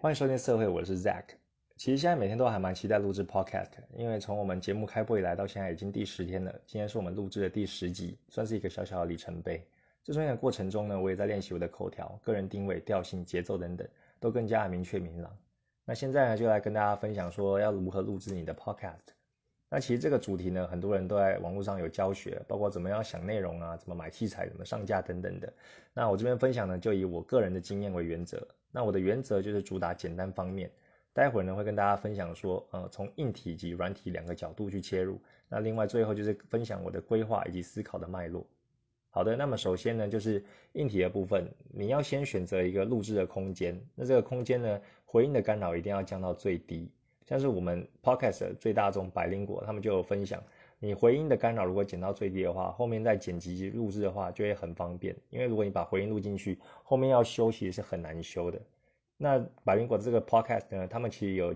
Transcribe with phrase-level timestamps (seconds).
[0.00, 1.24] 欢迎收听社会，我是 Zack。
[1.76, 3.66] 其实现在每天都还蛮期待录制 Podcast，
[3.96, 9.60] 因为从我们节目开播以来到现在已经第十天了，今天是我们录制的第十集，算是一个小小的里程碑。
[10.04, 13.88] 这中间的过程中呢，我也在练习我的口条、个人定位、调性、节奏等等，
[14.20, 15.36] 都更加明确明朗。
[15.84, 19.08] 那现在呢，就来跟大家分享说要如何录制你的 Podcast。
[19.68, 25.52] 那其实这个主题呢，很多人都在网络上有教学，包括怎么样想内容啊，怎么买器材，怎么上架等等的。
[25.92, 28.46] 那我这边分享呢，就以我个人的经验为原则。
[28.72, 30.70] 那我的原则就是主打简单方面。
[31.12, 35.20] 待会儿呢会跟大家分享说，呃，从硬体及软体两个角度去切入。
[35.48, 38.46] 那另外最后就是分享我的规划以及思考的脉络。
[39.10, 43.80] 好的，那么首先呢就是硬体的部分，你要先选择一个录制的空间。
[43.96, 46.92] 那这个空间呢，回音的干扰一定要降到最低。
[47.26, 50.42] 像是我们 podcast 最大众百灵果，他们就有分享，
[50.80, 55.16] 你回音的干扰如果减到最低的话，后面再剪辑录制的话就会很方便。
[55.30, 58.60] 因为如果你把回音录进去，后面要修其实是很难修的。
[59.16, 61.54] 那百灵果这个 podcast 呢，他们其实有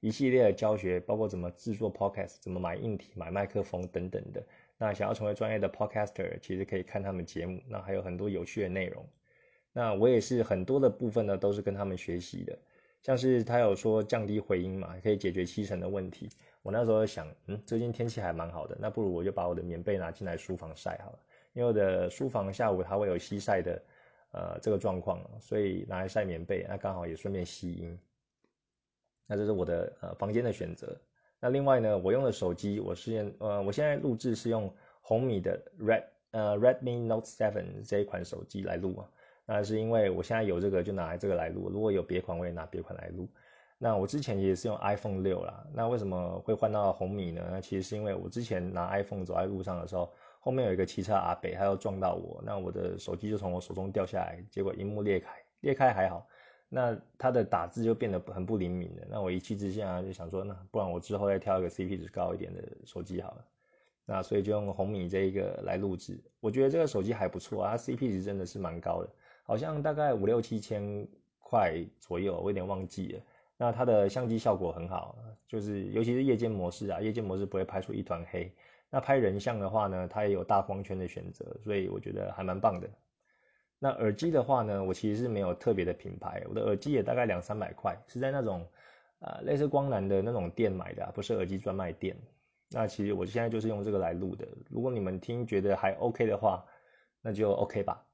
[0.00, 4.44] 一系列的教学，包括怎么制作 podcast，怎么买硬体、买麦克风等等的。
[4.78, 9.06] 那想要成为专业的 podcaster，其实可以看他们节目，那还有很多有趣的内容。
[9.72, 12.58] 那我也是很多的部分呢，都是跟他们学习的。
[13.02, 16.28] 像是他有说降低回音嘛，可以解决七成的问题。
[16.66, 21.18] 我那时候想，嗯，最近天气还蛮好的，那不如我就把我的棉被拿进来书房晒好了。
[21.52, 23.80] 因为我的书房下午它会有西晒的，
[24.32, 27.96] 呃，这个状况，所以拿来晒棉被，那刚好也顺便吸音。
[29.28, 31.00] 那这是我的呃房间的选择。
[31.38, 39.08] 那另外呢，我用的手机，我是用呃，我现在录制是用红米的 Red 呃 Redmi Note 7这一款手机来录啊。
[39.44, 41.70] 那是因为我现在有这个，就拿来这个来录。
[41.70, 43.28] 如果有别款，我也拿别款来录。
[43.78, 45.66] 那我之前也是用 iPhone 六啦。
[45.72, 47.46] 那为什么会换到红米呢？
[47.50, 50.10] 那其实是因为我之前拿 iPhone 走在路上的时候，
[50.40, 56.26] 后面有一个骑车阿北，他要撞到我，那我的手机就从我手中掉下来，结果荧幕裂开，裂开还好，
[56.68, 59.06] 那它的打字就变得很不灵敏了。
[59.10, 63.44] 那我一气之下就想说，那不然我之后再挑一个 CP 值高一点的手机好了。
[64.08, 66.18] 那所以就用红米这一个来录制。
[66.40, 69.10] 我觉得这个手机还不错啊它，CP 值真的是蛮高的。
[69.42, 71.06] 好像大概五六七千
[71.40, 73.20] 块左右，我有点忘记了。
[73.56, 75.16] 那它的相机效果很好，
[75.48, 78.52] 就是尤其是夜间模式啊，夜间模式不会拍出一团黑。
[78.90, 82.88] 那拍人像的话呢，它也有大光圈的选择，所以我觉得还蛮棒的。
[83.78, 88.66] 那耳机的话呢，我其实是没有特别的品牌，我的耳机也大概两三百块，是在那种
[89.18, 92.16] 呃类似光南的那种店买的，不是耳机专卖店。
[92.70, 94.46] 那其实我现在就是用这个来录的。
[94.70, 96.64] 如果你们听觉得还 OK 的话，
[97.20, 98.04] 那就 OK 吧。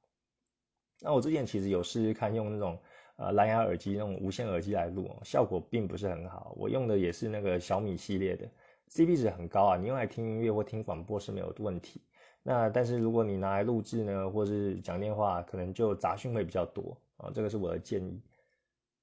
[1.01, 2.79] 那我之前其实有试试看用那种
[3.23, 6.53] 呃蓝牙耳机那种无线耳机来录，效果并不是很好。
[6.57, 8.49] 我用的也是那个小米系列的
[8.91, 12.01] ，CP 值很高啊，你用来听音乐或听广播是没有问题。
[12.43, 18.21] 那但是如果你拿来录制呢，或是讲电话，可能就杂讯会比较多啊，这个是我的建议。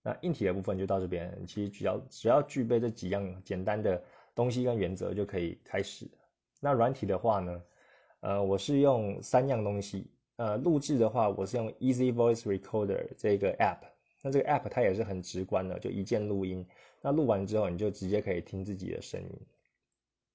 [0.04, 4.04] 那硬体的部分就到这边，其实只要只要具备这几样简单的
[4.36, 6.06] 东西跟原则就可以开始。
[6.60, 7.62] 那软体的话呢，
[8.20, 10.12] 呃，我是用三样东西。
[10.36, 13.80] 呃，录制的话，我是用 Easy Voice Recorder 这个 app。
[14.22, 16.66] 那这个 app 它也是很直观的，就一键录音。
[17.02, 19.40] 那录完之后，你就直接可以听自己的声音。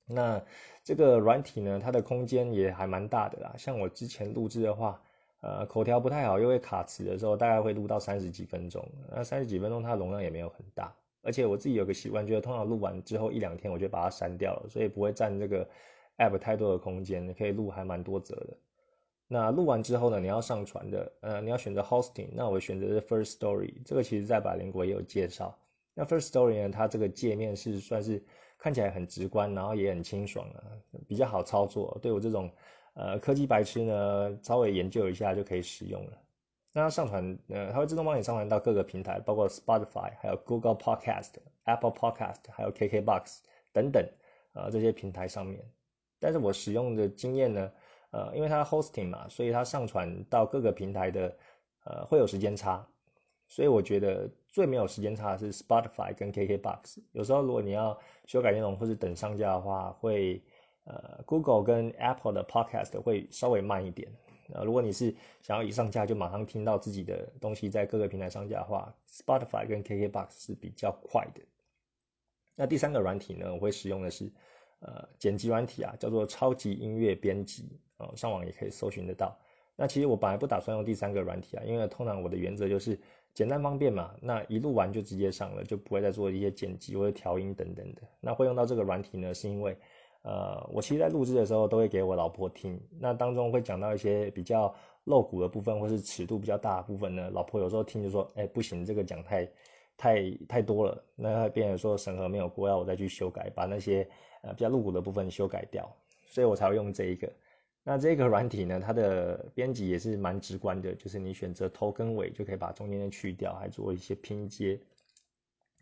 [0.06, 0.42] 那
[0.82, 3.54] 这个软体呢，它的空间也还蛮大的啦。
[3.58, 5.02] 像我之前录制的话，
[5.40, 8.86] 呃，口条不太好，又会卡词的时候，大概会录到三十几分钟。
[9.10, 10.94] 那三十几分钟，它容量也没有很大。
[11.22, 15.66] 而且我自己有个习惯，觉得通常录完之后一两天，我就把它删掉了，所以不会占这个
[16.18, 18.56] app 太多的空间，可以录还蛮多则的。
[19.26, 20.20] 那录完之后呢？
[20.20, 22.28] 你要上传的，呃，你要选择 hosting。
[22.34, 25.58] 那我选择是 First Story，这个其实在百灵国也有介绍。
[25.94, 28.22] 那 First Story 呢，它这个界面是算是
[28.58, 30.62] 看起来很直观，然后也很清爽啊，
[31.08, 31.98] 比较好操作。
[32.02, 32.50] 对我这种
[32.92, 36.18] 呃科技白痴呢，稍微研究一下就可以使用了。
[36.72, 41.30] 那它上传，呃，它会自动帮你上传到各个平台，包括 Spotify，还有 Google Podcast、
[41.64, 43.38] Apple Podcast，还有 KKBox
[43.72, 44.06] 等等，
[44.52, 45.64] 呃，这些平台上面。
[46.20, 47.72] 但是我使用的经验呢？
[48.14, 51.36] 呃，因为它 hosting 嘛，所以它上传到各个平台的，
[51.84, 52.86] 呃，会有时间差，
[53.48, 56.98] 所以我觉得最没有时间差的是 Spotify 跟 KKBox。
[57.10, 60.40] 有时候如果你要修改内容或是等上架的话，会
[60.84, 64.08] 呃 Google 跟 Apple 的 Podcast 会稍微慢一点。
[64.52, 65.12] 呃，如果你是
[65.42, 71.40] 想要一上架就马上听到自己的东西在各个平台上架的话，Spotify 跟 KKBox 是比较快的。
[72.54, 74.30] 那第三个软体呢，我会使用的是
[74.84, 77.80] 呃剪辑软体啊，叫做超级音乐编辑。
[77.96, 79.36] 哦，上网也可以搜寻得到。
[79.76, 82.98] 那其实我本来不打算用第三个软体啊，因为通常我的原则就是
[83.34, 84.14] 简单方便嘛。
[84.20, 88.02] 那一录完就直接上了，就不会再做一些剪辑或者调音等等的。
[88.20, 89.76] 那会用到这个软体呢，是因为
[90.22, 92.80] 呃，我其实在录制的时候都会给我老婆听。
[92.98, 99.48] 那当中会讲到一些比较露骨的部分，或是尺度比较大的部分呢，老婆有时候听就说，哎，不行，这个讲太
[99.96, 104.08] 太太多了，那变成说审核没有过，要我再去修改，把那些
[104.42, 105.90] 呃比较露骨的部分修改掉，
[106.26, 107.30] 所以我才会用这一个。
[107.86, 114.80] 那这个软体呢，它的编辑也是蛮直观的，就是你选择头跟尾就可以把中间的去掉，还做一些拼接。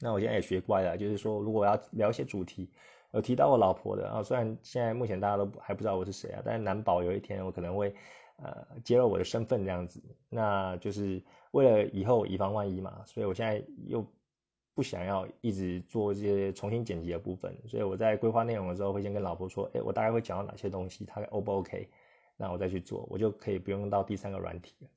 [0.00, 2.68] 那我现在也学乖了，就是说如果我要聊一些主题，
[3.12, 7.94] 有提到我老婆的啊，虽然现在目前大家都还不知道我是谁啊，但是难保有一天我可能会
[8.42, 10.02] 呃揭露我的身份这样子。
[10.28, 11.22] 那就是
[11.52, 14.04] 为了以后以防万一嘛，所以我现在又
[14.74, 21.88] 不想要一直做这些重新剪辑的部分，所以我在规划内容的时候会先跟老婆说，哎，我大概会讲到哪些东西，它 O 不 OK？
[22.36, 24.88] 那我再去做，我就可以不用到第三个软体了。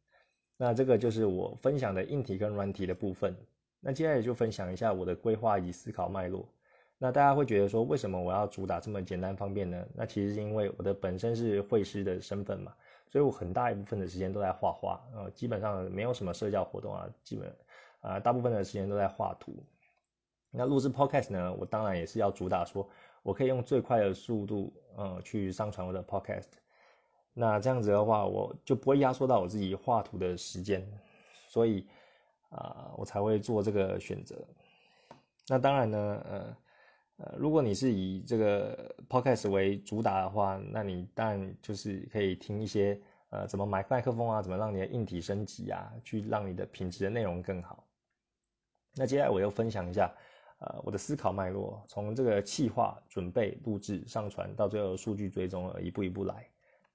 [0.58, 3.36] 那这个就是我分享的硬体跟软体的部分。
[3.82, 6.48] 那接下来就分享一下我的规划与思考脉络。
[6.98, 9.86] 那大家会觉得说，为什么我要主打这么简单方便呢？
[9.94, 12.74] 那其实是因为我的本身是会师的身份嘛，
[13.08, 17.56] 所以我很大一部分的时间都在画画，呃，基本上没有什么社交活动啊，基本
[18.02, 19.52] 啊大部分的时间都在画图。
[20.52, 22.88] 那录制 Podcast 呢，我当然也是要主打说，
[23.24, 26.50] 我可以用最快的速度，呃，去上传我的 Podcast。
[27.34, 30.86] 那这样子的话，我就不会压缩到我自己画图的时间，
[31.50, 31.88] 所以。
[32.50, 34.34] 啊，我才会做这个选择。
[35.46, 36.58] 那当然呢，呃
[37.18, 47.88] 呃，如果你是以这个 podcast 为主打的话，那你当然就是可以听一些呃，怎么买麦克风啊，怎么让你的硬体升级啊，去让你的品质的内容更好。
[48.96, 50.14] 那接下来我又分享一下，
[50.60, 56.48] 呃，我的思考脉络，从这个企划、准备、录制、上传到最后数据追踪，一步一步来。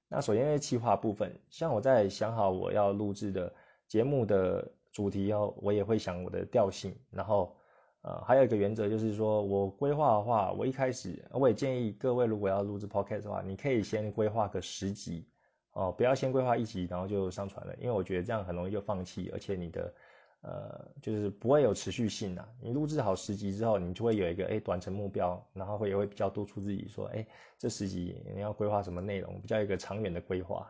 [0.08, 3.52] 那首先是企划部分，像我在想好我要录制的
[3.88, 4.70] 节目的。
[4.92, 7.56] 主题后，我也会想我的调性，然后，
[8.02, 15.28] 呃，还有一个原则就是说，我规划的话，我一开始我也建议各位，如果要录制 podcast 的话，你可以先规划个十集，
[15.72, 19.94] 哦，不要先规划一集，然后就上传了，因为我觉得这样很容易就放弃，而且你的，
[20.40, 22.48] 呃，就是不会有持续性啊。
[22.62, 27.26] 你录制好十集之后，你就会有一个哎短程目标，然后会也会比较督促自己说，哎，
[27.58, 30.66] 这十集你要规划什么内容，比较一个长远的规划。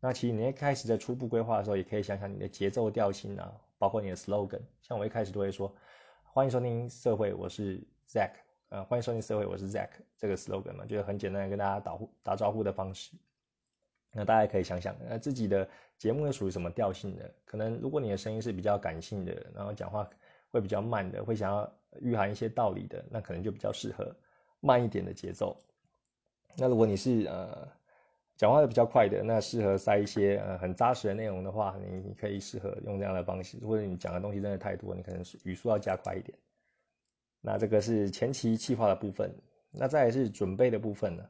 [0.00, 4.60] 那其实你一开始在初步规划的时候，也可以想想你的节奏调性啊，包括你的 slogan。
[4.82, 5.74] 像我一开始都会说，
[6.30, 8.32] 欢迎收听社会，我是 Zack，
[8.68, 13.16] 呃，欢迎收听社会，我是 Zack，这个 slogan 嘛，就是很简单的跟大家打呼打招呼的方式。
[14.12, 17.34] 那大家可以想想，呃，自己的节目是属于什么调性的？
[17.46, 20.08] 可能如果你的声音是比较感性的，然后讲话
[20.50, 21.72] 会比较慢的，会想要
[22.02, 24.14] 蕴含一些道理的，那可能就比较适合
[24.60, 25.58] 慢一点的节奏。
[26.56, 27.77] 那如果你是呃。
[28.38, 33.58] 讲话比较快的，那适合塞一些呃很扎实的内容的话，你你可以适合用这样的方式。
[33.66, 36.38] 或者你讲的东西真的太多，你可能是语速要加快一点。
[37.40, 39.34] 那这个是前期企划的部分。
[39.72, 41.24] 那再是准备的部分呢？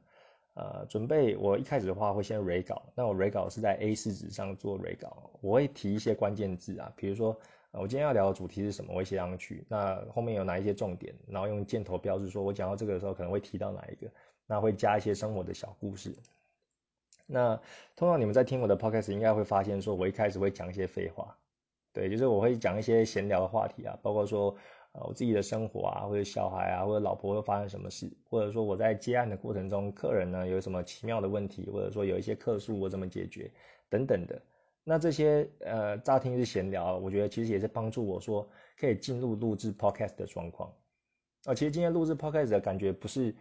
[0.54, 2.92] 呃，准备我一开始的话会先 re 稿。
[2.94, 7.34] 那我 re 稿是在 A4 纸上做 re 稿，我会提一些关键字啊，比如说
[7.72, 9.64] 我今天要聊的主题是什么，我会写上去。
[9.66, 14.12] 那后面有哪一些重点，然后用箭头标志说我讲到这个的时候可能会提到哪一个，
[14.46, 16.14] 那会加一些生活的小故事。
[17.30, 17.60] 那
[17.94, 21.36] 通常你们在听我的 podcast 应该会发现，说我一开始会讲一些废话，
[21.92, 24.56] 对，就是我会讲一些闲聊的话题啊，包括说
[24.92, 33.50] 呃我自己的生活啊，或者小孩啊，或者老婆会发生什么事，或者说我在接案的过程中，客人呢有什么奇妙的问题，或者说有一些客诉我怎么解决
[33.90, 34.40] 等等的。
[34.82, 38.48] 那这些呃乍听是闲聊，我觉得其实也是帮助我说
[38.80, 40.72] 可以进入录制 podcast 的状况。
[41.44, 43.34] 啊，其实今天录制 podcast 的感觉不是。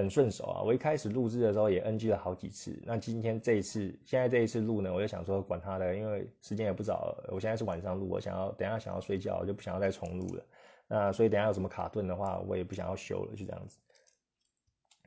[0.00, 0.62] 很顺手啊！
[0.62, 2.76] 我一开始录制的时候也 NG 了好几次。
[2.86, 7.28] 那今天这一次，现在这一次录呢，我就想说管他的，因为时间也不早了。
[7.32, 10.44] 我现在是晚上录，我想要等下想要睡觉，我就不想要再重录了。
[10.88, 13.78] 那所以等下有什么卡顿的话，我也不想要修了，就这样子。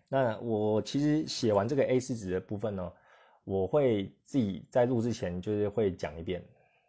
[0.08, 2.94] 那我其实写完这个 A4 纸的部分呢，
[3.44, 6.44] 我会自己在录之前就是会讲一遍，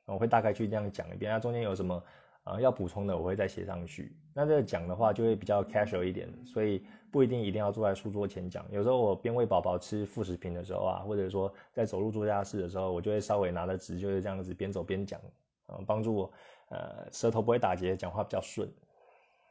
[0.05, 1.33] 我会大概去这样讲一遍。
[1.33, 2.05] 那中间有什么
[2.45, 4.17] 啊要补充的，我会再写上去。
[4.33, 6.87] 那这个讲的话就会比较 casual 一点，所以。
[7.15, 15.21] 不一定一定要坐在书桌前讲，有时候我边喂宝宝吃副食品的时候啊，或者说在走路做家事的时候，我就会稍微拿着纸，就是这样子边走边讲，
[15.67, 16.33] 啊，帮助我
[16.71, 18.69] 呃舌头不会打结，讲话比较顺。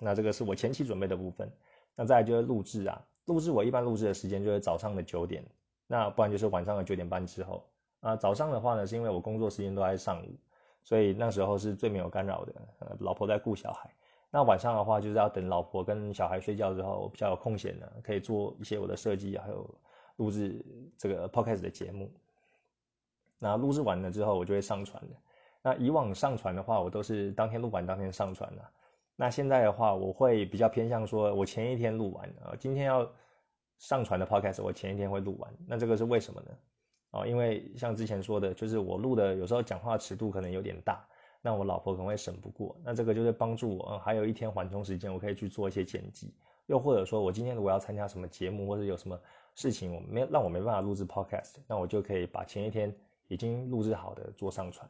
[0.02, 1.50] 那这个是我前期准备的部分。
[1.96, 5.42] 那再来就是录制啊，录制我一般录制的时间就是早上的九点，
[5.88, 7.66] 那不然就是晚上的九点半之后。
[8.02, 10.36] 啊，早上的话呢，是因为我工作时间都在上午，
[10.84, 12.54] 所以那时候是最没有干扰的，
[13.00, 13.90] 老婆在顾小孩。
[14.30, 19.70] 那晚上的话，就是要等老婆跟小孩睡觉之后，比较有空闲的，可以做一些我的设计，还有
[20.16, 20.66] 录制
[20.98, 22.12] 这个 podcast 的节目。
[23.38, 25.16] 那录制完了之后，我就会上传的。
[25.62, 28.62] 那以往上传的话，我都是当天录完当天上传的。
[29.16, 33.08] 那现在的话，我会比较偏向说，我前一天录完呃，今天要
[33.78, 35.54] 上传的 podcast，我前一天会录完。
[35.68, 36.52] 那这个是为什么呢？
[37.14, 41.08] 哦，因为像之前说的，就是我录的有时候讲话尺度可能有点大。
[41.46, 42.74] 那我老婆可能会省不过。
[42.86, 46.34] 那这个就是帮助我，嗯，还有一天缓冲时间，我可以去做一些剪辑。
[46.68, 49.20] 又或者说我今天如果要参加什么节目，或者有什么
[49.54, 52.96] 事情我没让我没办法录制 podcast，那我就可以把前一天
[53.28, 54.90] 已经录制好的做上传。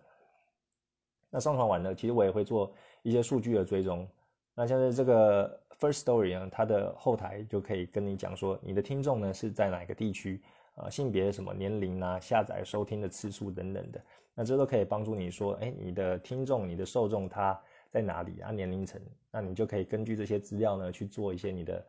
[1.31, 4.07] 那上传完了，其实我也会做一些数据的追踪。
[4.53, 10.39] 那像是这个 First Story 啊，它的后台就可以跟你讲说，你的听众呢是在哪个地区
[10.75, 14.01] 啊，性别什么年龄啊，下载收听的次数等等的。
[14.35, 18.51] 那这都可以帮助你说，哎，你的听众、你的受众他在哪里啊？
[18.51, 19.01] 年龄层，
[19.31, 21.85] 那你就可以根据这些资料呢去做一些你的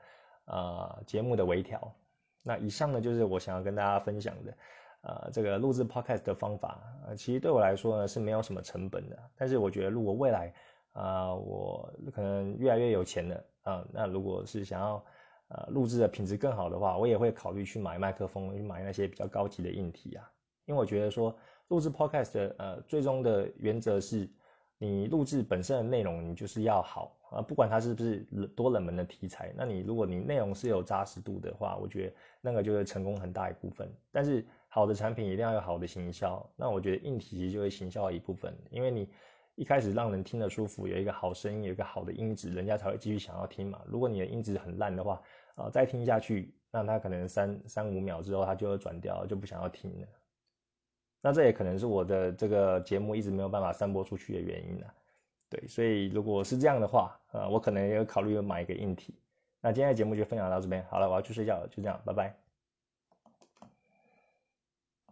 [0.46, 1.94] 呃节目的微调。
[2.42, 4.54] 那以上呢就是我想要跟大家分享的。
[5.06, 9.18] 呃，这个录制 podcast 的方法，呃，其实对我来说呢是没有什么成本的。
[9.36, 10.50] 但是我觉得，如果未来，
[10.92, 15.04] 啊，我可能越来越有钱了，啊，那如果是想要，
[15.48, 20.30] 呃，录制的品质更好的话，我也会考虑去买麦克风，去买那些比较高级的硬体啊。
[20.66, 21.36] 因为我觉得说，
[21.68, 24.28] 录制 podcast，呃，最终的原则是，
[24.78, 28.18] 你录制本身的内容，你就是要好啊，不管它是不是
[28.56, 33.92] 多冷门的题材，那你如果你内容是有扎实度的话，我觉得那个就是成功很大一部分。
[34.10, 34.44] 但是。
[34.74, 39.08] 好的产品一定要有好的行销，那我觉得硬体其实就是行销一部分，因为你
[39.56, 43.80] 一开始让人听得舒服，有一个好声音，有一个好的音质，人家才会继续想要听嘛。
[43.86, 45.20] 如果你的音质很烂的话，
[45.54, 50.08] 啊，再听下去，那他可能三三五秒之后他就会转掉，就不想要听了。
[51.20, 54.94] 那这也可能是我的这个节目一直没有办法散播出去的原因啊。
[55.48, 59.14] 对，所以如果是这样的话，呃，我可能也考虑买一个硬体。
[59.60, 62.43] 那今天的节目就分享到这边，好了，我要去睡觉了，就这样，拜拜。